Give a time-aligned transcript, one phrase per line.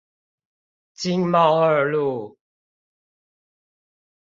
[0.95, 2.39] 經貿二路